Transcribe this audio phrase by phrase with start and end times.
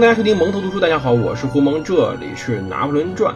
[0.00, 0.80] 大家收听蒙头读书。
[0.80, 3.34] 大家好，我是胡蒙，这里是《拿破仑传》。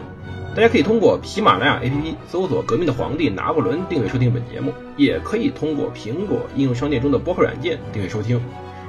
[0.55, 8.41] 大家可以通过喜马拉雅 APP 搜索“革命的皇帝拿破仑”订阅收听本节目，也可以通过苹果应用商店中的播客软件订阅收听。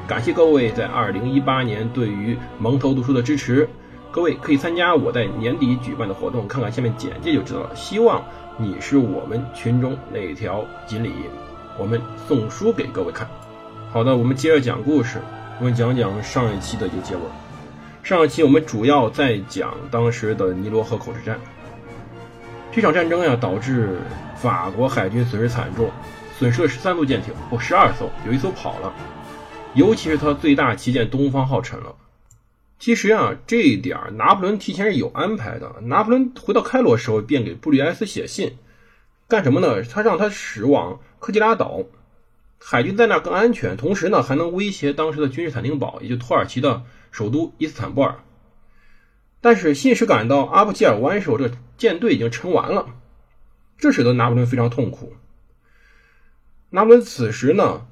[0.09, 3.69] 感谢各位在2018年对于蒙头读书的支持。
[4.11, 7.77] 各位可以参加我在年底举办的活动，看看下面简介就知道了。
[7.77, 8.24] 希望
[8.56, 11.12] 你是我们群中那条锦鲤，
[11.79, 13.29] 我们送书给各位看。
[13.93, 15.20] 好的，我们接着讲故事。
[15.59, 17.20] 我们讲讲上一期的一个结尾。
[18.06, 21.41] 上一期我们主要在讲当时的尼罗河口之战。
[22.70, 23.98] 这场战争呀，导致
[24.37, 25.91] 法国海军损失惨重，
[26.38, 28.95] 损失了十三艘舰艇，不，十二艘，有一艘跑了。
[29.74, 31.97] 尤其是他最大旗舰“东方号”沉了。
[32.78, 35.75] 其实啊，这一点拿破仑提前是有安排的。
[35.83, 38.56] 拿破仑回到开罗时候，便给布吕埃斯写信，
[39.27, 39.83] 干什么呢？
[39.83, 41.83] 他让他驶往科吉拉岛。
[42.61, 46.84] 海军在那更安全，同时呢还能威胁当时的君士坦丁堡，也就土耳其的
[47.17, 48.17] 首都伊斯坦布尔。
[49.41, 52.89] 但是信使赶到阿布吉尔湾时候，这舰队已经沉完了，
[53.78, 55.14] 这使得拿破仑非常痛苦。
[56.69, 57.87] 拿破仑此时呢，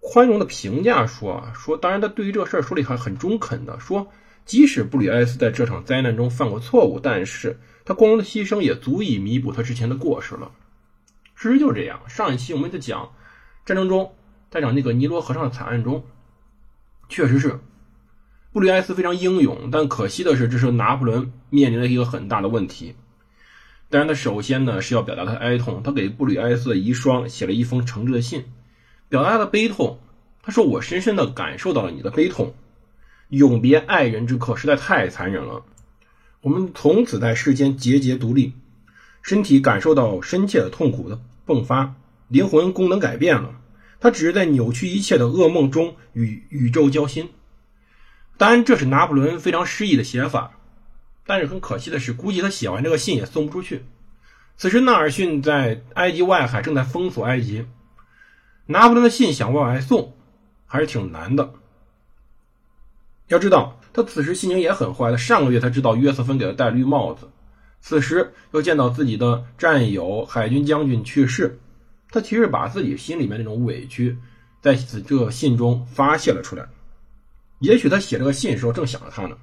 [0.00, 4.10] 宽容的评价说啊，说当然他对于这个事儿说的还很中肯的，说
[4.46, 10.50] 即使布吕埃斯在这场灾难中犯过错误，但是他光荣的牺牲也足以弥补他之前的过失了。
[11.34, 12.00] 事实就是这样。
[12.08, 13.12] 上一期我们在讲。
[13.66, 14.14] 战争中，
[14.50, 16.04] 在讲那个尼罗河上的惨案中，
[17.08, 17.58] 确实是
[18.54, 22.94] 布吕埃斯非常英勇，但可惜的是，这时拿破仑面临了一个很大的问题。
[23.90, 28.44] 当然，他首先呢是要表达他的哀痛，他给布吕埃斯的遗孀写了一封诚挚的信，
[29.08, 29.98] 表达他的悲痛。
[30.40, 32.54] 他说：“我深深的感受到了你的悲痛，
[33.28, 35.64] 永别爱人之刻实在太残忍了。
[36.40, 38.52] 我们从此在世间节节独立，
[39.20, 41.96] 身体感受到深切的痛苦的迸发。”
[42.30, 43.50] 灵魂功能改变了，
[43.98, 47.30] 他只是在扭曲一切的噩梦中与宇宙交心。
[48.36, 50.52] 当然，这是拿破仑非常诗意的写法，
[51.24, 53.84] 但是很可惜的是，估计他写完这个信也送不出去。
[54.56, 57.66] 此时，纳尔逊在埃及外海正在封锁埃及，
[58.66, 60.14] 拿破仑的信想往外送，
[60.66, 61.54] 还是挺难的。
[63.28, 65.10] 要知道，他此时心情也很坏。
[65.10, 67.30] 他上个月才知道约瑟芬给他戴绿帽子，
[67.80, 71.58] 此时又见到自己的战友海军将军去世。
[72.10, 74.18] 他其实把自己心里面那种委屈，
[74.60, 76.66] 在此这信中发泄了出来。
[77.58, 79.36] 也许他写这个信的时候正想着他呢。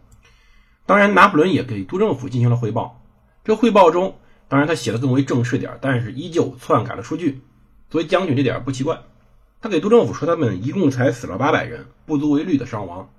[0.85, 3.01] 当然，拿破仑也给督政府进行了汇报。
[3.43, 4.17] 这汇报中，
[4.47, 7.41] 当然他写的更为正式点但是依旧篡改了数据。
[7.89, 9.01] 作为将军，这点不奇怪。
[9.61, 13.09] 他给督政府说，他们一共才死了八百人，不足为虑的伤亡。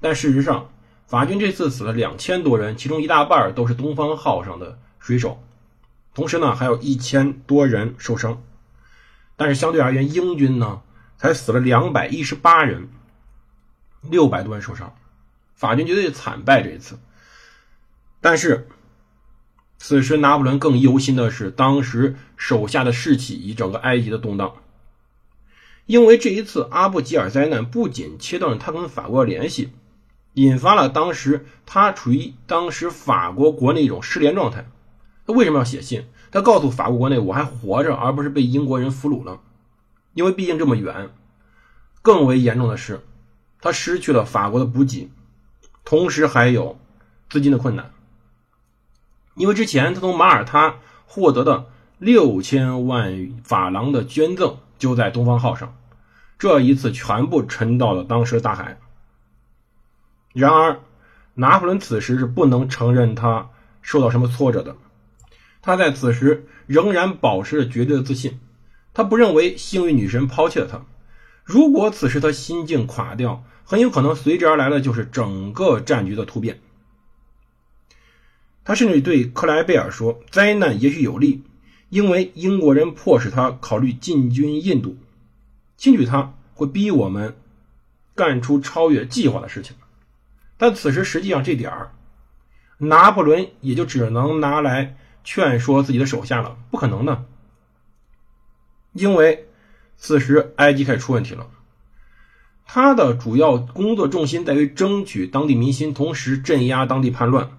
[0.00, 0.68] 但事实上，
[1.06, 5.42] 法军这次死了两千多人，其中一大半都是东方号上的水手，
[6.14, 8.42] 同时呢，还有一千多人受伤。
[9.36, 10.82] 但是相对而言，英军呢
[11.16, 12.88] 才死了两百一十八人，
[14.02, 14.94] 六百多人受伤，
[15.54, 16.98] 法军绝对惨败这一次。
[18.20, 18.68] 但是，
[19.78, 24.54] 此时拿破仑更忧心的是当时手下的士气以及整个埃及的动荡，
[25.84, 29.70] 因为这一次阿布吉尔灾难不仅切断了他跟法国的联系，
[30.34, 34.68] 引发了当时他处于当时法国国内一种失联状态。
[35.26, 36.06] 他为什么要写信？
[36.30, 39.40] 他告诉法国国内我还活着，而不是被英国人俘虏了，
[40.14, 41.10] 因为毕竟这么远。
[42.02, 43.00] 更为严重的是，
[43.66, 45.10] 他失去了法国的补给，
[45.84, 46.78] 同时还有
[47.28, 47.90] 资金的困难。
[49.34, 51.66] 因为之前他从马耳他获得的
[51.98, 55.76] 六千万法郎的捐赠就在东方号上，
[56.38, 58.78] 这一次全部沉到了当时的大海。
[60.32, 60.78] 然而，
[61.34, 63.48] 拿破仑此时是不能承认他
[63.82, 64.76] 受到什么挫折的。
[65.60, 68.38] 他在此时仍然保持着绝对的自信，
[68.94, 70.82] 他不认为幸运女神抛弃了他。
[71.42, 76.60] 如果此时他心境垮掉，很有可能随之而来的就是整个战局的突变。
[78.64, 81.42] 他甚至对克莱贝尔说：“灾难也许有利，
[81.90, 84.96] 因为英国人迫使他考虑进军印度，
[85.76, 87.36] 兴许他会逼我们
[88.14, 89.76] 干出超越计划的事情。”
[90.56, 91.92] 但此时实际上这点儿，
[92.78, 94.96] 拿破仑也就只能拿来。
[95.28, 97.24] 劝说自己的手下了，不可能的，
[98.92, 99.48] 因为
[99.96, 101.50] 此时埃及开始出问题了。
[102.66, 107.50] 他的主要工作重心在于争取当地民心，同时镇压当地叛乱。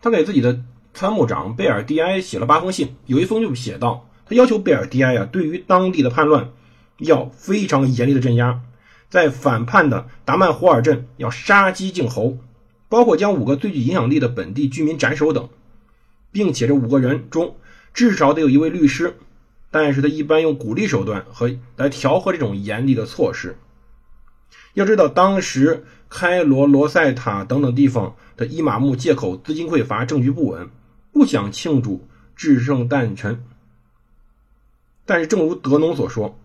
[0.00, 0.62] 他给自己的
[0.94, 6.50] 参谋长贝尔蒂埃写了八封信，有一封就写道：他要求贝尔蒂埃啊，对于当地的叛乱
[6.98, 8.60] 要非常严厉的镇压，
[9.08, 12.38] 在反叛的达曼胡尔镇要杀鸡儆猴，
[12.88, 15.48] 包括将五个最具影响力的本地居民斩首等。
[16.32, 17.56] 并且这五个人中
[17.92, 19.16] 至少得有一位律师，
[19.72, 23.56] 但是他一般用鼓励手段和来调和这种严厉的措施。
[24.74, 30.70] 要知道，当时开罗、罗塞塔等等地方的伊玛目借口资金匮乏、政局不稳，
[31.12, 32.06] 不想庆祝
[32.36, 33.42] 制胜诞辰。
[35.04, 36.38] 但是，正如德农所说，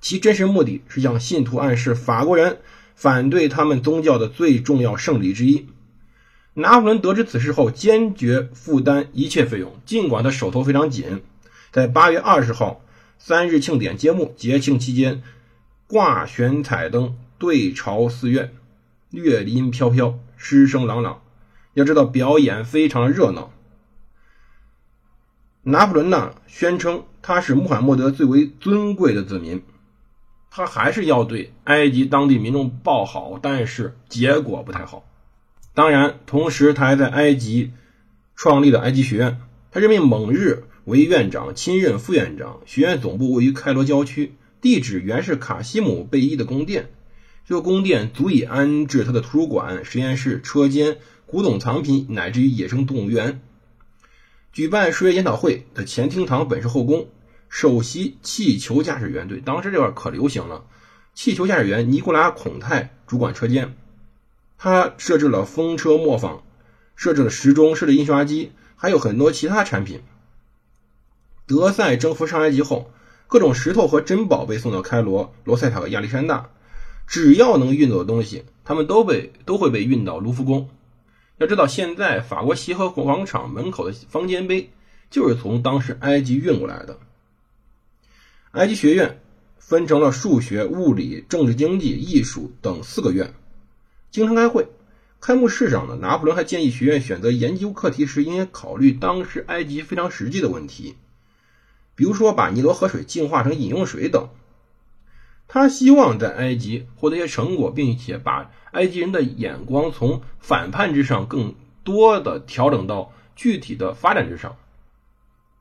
[0.00, 2.58] 其真实目的是向信徒暗示法国人
[2.94, 5.66] 反对他们宗教的最重要胜利之一。
[6.54, 11.22] 拿破仑得知此事后，坚决负担一切费用，尽管他手头非常紧。
[11.70, 12.80] 在八月二十号，
[13.18, 15.22] 三日庆典揭幕，节庆期间
[15.88, 18.52] 挂悬彩灯，对朝寺院，
[19.10, 21.22] 乐音飘飘，诗声朗朗。
[21.72, 23.50] 要知道，表演非常热闹。
[25.62, 29.62] 拿破仑呢，宣称他是穆罕默德最为尊贵的子民，
[30.50, 35.06] 他还是要对埃及当地民众报好，但是结果不太好。
[35.72, 37.72] 当然，同时他还在埃及
[38.36, 42.60] 创立了埃及学院，他任命蒙日为院长，亲任副院长。
[42.66, 46.90] 学院总部位于开罗郊区，地址原是卡西姆贝伊的宫殿。
[47.44, 53.40] 这个宫殿足以安置他的图书馆、实验室、车间、古董藏品，乃至于野生动物园。
[54.52, 57.08] 举办数学研讨会的前厅堂本是后宫，
[57.48, 60.64] 首席气球驾驶员，对，当时这块可流行了。
[61.14, 63.74] 气球驾驶员尼古拉孔泰主管车间，
[64.58, 66.42] 他设置了风车磨坊，
[66.96, 70.02] 设置了时钟，设置印刷机，还有很多其他产品。
[71.46, 72.90] 德赛征服上埃及后，
[73.28, 76.48] 各种石头和珍宝被送到开罗、罗塞塔和亚历山大，
[77.06, 80.68] 只要能运走的东西，他们都被都会被运到卢浮宫。
[81.36, 84.70] 要知道，现在法国协和广场门口的方尖碑
[85.10, 86.98] 就是从当时埃及运过来的。
[88.52, 89.20] 埃及学院
[89.58, 93.34] 分成了数学、物理、政治、经济、艺术等四个院，
[94.10, 94.66] 经常开会。
[95.20, 100.94] 开幕式上呢，拿破仑还建议学院选择研究课题时应该考虑当时埃及非常实际的问题，
[101.98, 104.28] 比如说把尼罗河水净化成饮用水等。
[105.48, 114.56] 他希望在埃及获得一些成果，并且把埃及人的眼光从反叛之上更多的调整到具体的发展之上。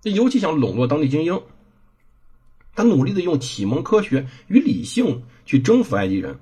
[0.04, 1.42] 他尤其想笼络当地精英，
[2.75, 6.38] 他努力的用启蒙科学与理性去征服埃及人，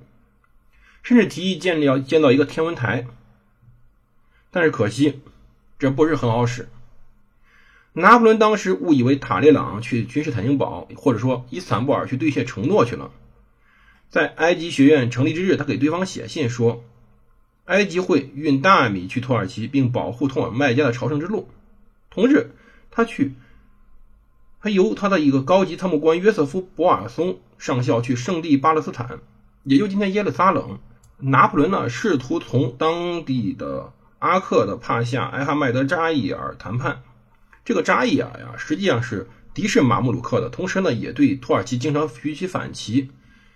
[1.03, 3.07] 甚至提议建立要建造一个天文台。
[4.51, 5.21] 但是可惜，
[5.79, 6.67] 这不是很好使。
[7.97, 13.09] 拿破仑当时误以为塔列朗去君士坦丁堡，或者说伊斯坦布尔去兑现承诺去了。
[14.09, 16.83] 在埃及学院成立之日，他给对方写信说，
[17.63, 21.47] 埃及会运大米去土耳其，并保护通往麦加的朝圣之路。
[22.09, 22.51] 同日，
[22.91, 23.35] 他去，
[24.59, 29.19] 他由他的一个高级参谋官约瑟夫·博尔松上校去圣地巴勒斯坦，
[29.63, 30.79] 也就今天耶路撒冷。
[31.19, 37.03] 拿破仑呢，试图从当地的阿克的帕夏埃哈迈德扎伊尔谈判。
[37.65, 43.09] 这个扎伊尔呀，实际上是敌视马穆鲁克的，同时呢，也对土耳其经常举起反旗。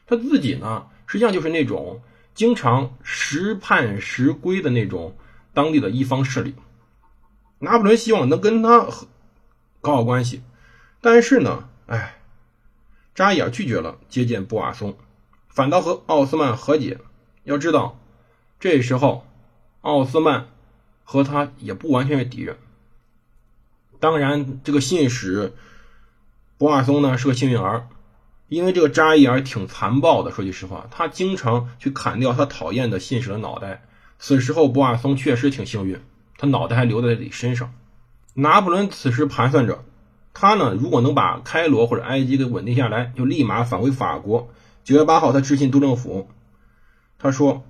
[0.08, 2.02] 他自己呢，实际上就是那种
[2.34, 5.16] 经常时叛时归的那种
[5.54, 6.56] 当地的一方势力。
[7.60, 8.88] 拿破仑希望能跟他
[9.80, 10.42] 搞好关系，
[11.02, 12.18] 但是呢，哎，
[13.14, 14.98] 扎伊尔拒绝了接见布瓦松，
[15.50, 16.98] 反倒和奥斯曼和解。
[17.44, 18.00] 要知道，
[18.60, 19.28] 这时候
[19.82, 20.48] 奥斯曼
[21.04, 22.58] 和他也不完全是敌人。
[24.00, 25.54] 当然，这个信使
[26.58, 27.88] 博瓦松呢是个幸运儿。
[28.48, 33.84] 因为这个扎伊尔挺残暴的，说句实话，他经常去砍掉他讨厌的信使的脑袋。
[34.18, 36.02] 此时候，博瓦松确实挺幸运，
[36.36, 37.72] 他脑袋还留在自己身上。
[38.34, 39.86] 拿破仑此时盘算着，
[40.34, 44.50] 他呢，如果能把开罗或者埃及给稳定下来，就立马返回法国。
[44.84, 46.28] 九月八号，他致信督政府，
[47.20, 47.64] 他说：“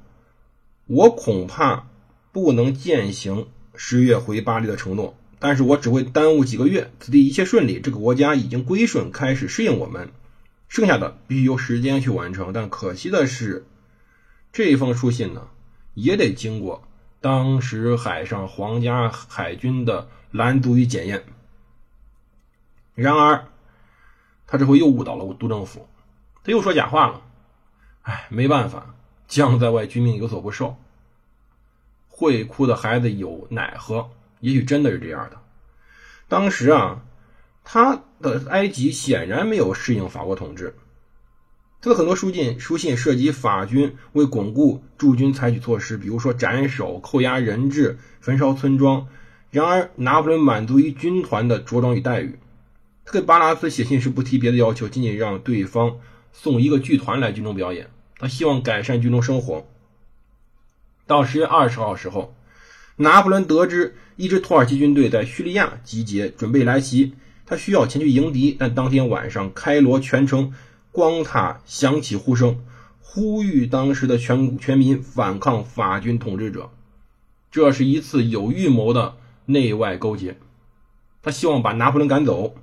[0.87, 1.87] 我恐怕
[2.31, 6.91] 不能践行十月回巴黎的承诺，但是我只会耽误几个月。
[6.99, 10.11] 此地一切顺利，这个国家已经归顺，开始适应我们。”
[10.69, 13.65] 剩下的必须由时间去完成，但可惜的是，
[14.53, 15.47] 这封书信呢，
[15.95, 16.87] 也得经过
[17.21, 21.23] 当时海上皇家海军的拦阻与检验。
[22.93, 23.47] 然而，
[24.45, 25.87] 他这回又误导了督政府，
[26.43, 27.21] 他又说假话了。
[28.03, 28.93] 哎，没办法，
[29.27, 30.77] 将在外，君命有所不受。
[32.09, 35.37] 会哭的孩子有奶喝，也许真的是这样的。
[36.27, 37.03] 当时啊。
[37.71, 40.73] 他的埃及显然没有适应法国统治，
[41.81, 49.07] 他的很多书信书信涉及法军为巩固驻军采取措施，比如说斩首、扣押人质、焚烧村庄。
[49.51, 52.39] 然而，拿破仑满足于军团的着装与待遇。
[53.05, 55.99] 他给巴拉斯写信时不提别的要求，仅仅让对方
[56.33, 57.91] 送一个剧团来军中表演。
[58.17, 59.67] 他希望改善军中生活。
[61.05, 62.33] 到十月二十号时候，
[63.01, 67.13] 拿破仑得知一支土耳其军队在叙利亚集结，准备来袭。
[67.45, 70.53] 他需要前去迎敌，但当天晚上开罗全城
[70.91, 72.59] 光塔响起呼声，
[73.01, 76.71] 呼吁当时的全全民反抗法军统治者。
[77.49, 79.15] 这是一次有预谋的
[79.45, 80.37] 内外勾结，
[81.23, 82.53] 他希望把拿破仑赶走。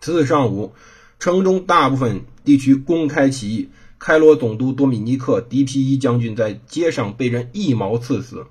[0.00, 0.72] 次日上午，
[1.20, 3.68] 城中大部分地区公开起义，
[4.00, 8.46] 开罗总督多米尼克·迪皮伊将军在街上被人一矛刺死，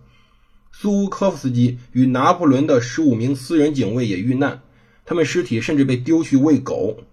[0.72, 4.62] 苏乌科夫斯基与拿破仑的十五名私人警卫也遇难，
[5.06, 7.04] 他们尸体甚至被丢去喂狗。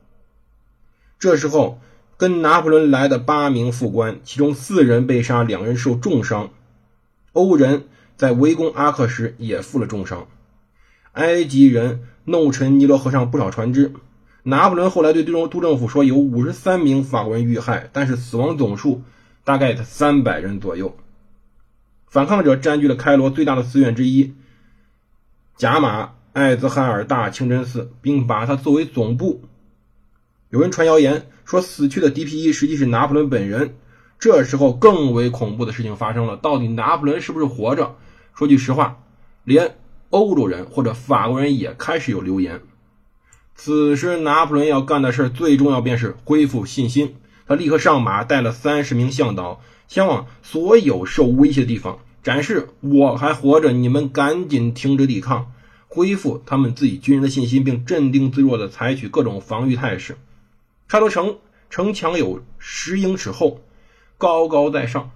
[1.19, 1.81] 这时候，
[2.17, 6.51] 跟拿破仑来的八名副官，其中四人被杀，两人受重伤。
[7.33, 7.85] 欧人
[8.17, 10.29] 在围攻阿克时也负了重伤，
[11.13, 13.93] 埃及人弄沉尼罗河上不少船只。
[14.45, 19.03] 拿破仑后来对督督政府说，有五十三名法国人遇害，但是死亡总数
[19.43, 20.97] 大概三百人左右。
[22.17, 24.33] 反抗者占据了开罗最大的寺院之一——
[25.59, 29.43] 贾马艾兹哈尔大清真寺，并把它作为总部。
[30.49, 33.77] 有人传谣言说，死去的 D.P.E 实际是拿破仑本人。
[34.19, 37.97] 这时候更为恐怖的事情发生了，到底拿破仑是不是活着？
[38.33, 39.03] 说句实话，
[39.45, 39.77] 连
[40.09, 42.63] 欧洲人或者法国人也开始有流言。
[43.57, 47.17] 此时拿破仑要干的事最重要便是恢复信心。
[47.47, 55.53] 他立刻上马，带了三十名向导，前往所有受威胁的地方，展示我还活着，你们赶紧停止抵抗，
[55.87, 60.19] 恢复他们自己军人的信心，并镇定自若地采取各种防御态势。
[60.89, 61.39] 沙罗城
[61.71, 63.61] 城墙有十英尺厚。
[64.19, 65.13] 高高在上，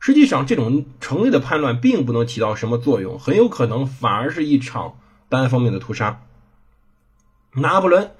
[0.00, 4.94] 实际上这种城内的叛乱并不能起到什么作用，很有可能反而是一场
[5.28, 6.22] 单方面的屠杀。
[7.52, 8.10] 拿破仑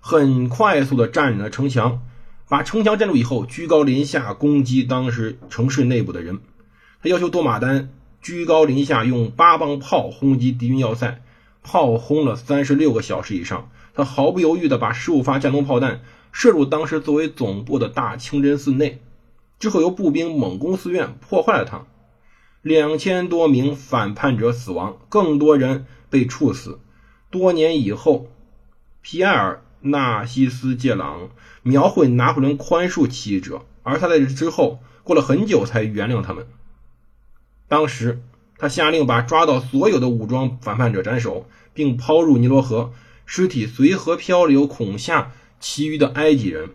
[0.00, 2.02] 很快速的占领了城墙，
[2.46, 6.40] 把城墙占住以后，居高临下攻击当时城市内部的人。
[7.08, 11.22] 要求多马丹居高临下用八磅炮轰击敌军要塞，
[11.62, 19.00] 炮轰了三十六个小时以上，他毫不犹豫的把十五发战斗炮弹射入当时作为总部的大清真寺内。
[19.58, 21.86] 之后，由步兵猛攻寺院，破坏了它。
[22.62, 26.80] 两千多名反叛者死亡，更多人被处死。
[27.30, 28.28] 多年以后，
[29.02, 31.30] 皮埃尔·纳西斯·介朗
[31.62, 36.46] 描绘拿破仑宽恕起义者，而他在这之后过了很久才原谅他们。
[37.68, 38.22] 当时，
[38.58, 42.92] 他下令把抓到所有的武装反叛者斩首，并抛入尼罗河，
[43.24, 46.70] 尸体随河漂流，恐吓其余的埃及人。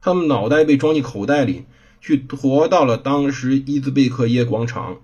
[0.00, 1.66] 他们脑袋被装进口袋里。
[2.06, 4.98] 去驮到了当时伊兹贝克耶广场，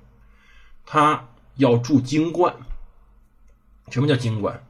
[0.84, 2.56] 他要筑金冠。
[3.88, 4.66] 什么叫金冠？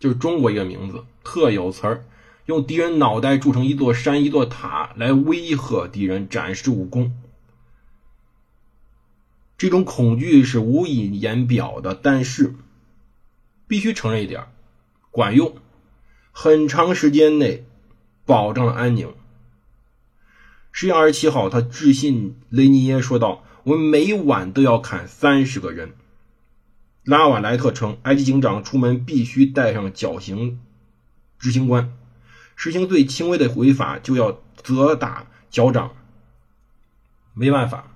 [0.00, 2.06] 就是中国一个名字，特有词儿，
[2.46, 7.12] 用敌人脑袋筑成一座山、一座塔来威吓敌人，展示武功。
[9.64, 12.54] 这种恐惧是无以言表的，但是
[13.66, 14.48] 必须承认一点，
[15.10, 15.56] 管用，
[16.32, 17.64] 很长时间内
[18.26, 19.14] 保证了安宁。
[20.70, 25.94] 十月二十七号，他致信雷尼耶说道：“我们每晚都要砍三十个人。”
[27.02, 30.60] 拉瓦莱特称，埃及警长出门必须带上绞刑
[31.38, 31.90] 执行官，
[32.54, 35.96] 实行最轻微的违法就要责打脚掌。
[37.32, 37.93] 没办法，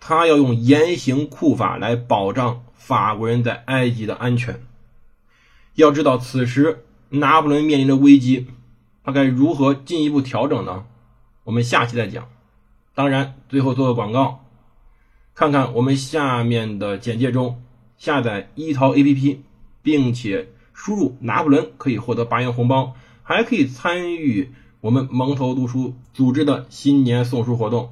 [0.00, 4.60] 他要用严刑酷法来保障法国人在埃及的安全。
[5.74, 8.46] 要知道，此时拿破仑面临着危机，
[9.04, 10.84] 他该如何进一步调整呢？
[11.44, 12.28] 我们下期再讲。
[12.94, 14.44] 当然，最后做个广告，
[15.34, 17.62] 看看我们下面的简介中
[17.98, 19.38] 下载一淘 APP，
[19.82, 27.90] 并且输入拿破仑可以获得八元红包，还可以参与我们蒙头读书组织的新年送书活动。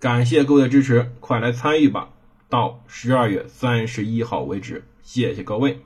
[0.00, 2.08] 感谢各位的支持，快来参与吧！
[2.48, 5.80] 到十二月三十一号为止，谢谢各位。